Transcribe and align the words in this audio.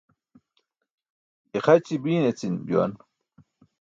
Ixaci 1.57 1.95
biiṅ 2.03 2.23
eci̇m 2.29 2.55
juwan. 2.67 2.91